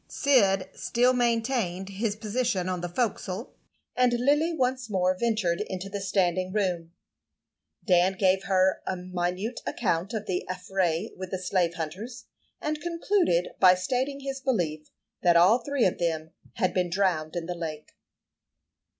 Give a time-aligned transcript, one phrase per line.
[0.07, 3.53] Cyd still maintained his position on the forecastle,
[3.95, 6.91] and Lily once more ventured into the standing room.
[7.85, 12.25] Dan gave her a minute account of the affray with the slave hunters,
[12.59, 14.89] and concluded by stating his belief
[15.21, 17.91] that all three of them had been drowned in the lake.